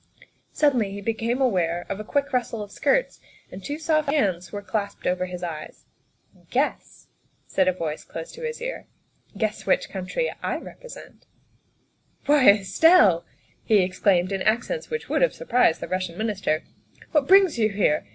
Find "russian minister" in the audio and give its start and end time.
15.87-16.63